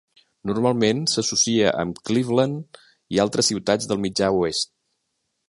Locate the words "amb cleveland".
1.83-2.81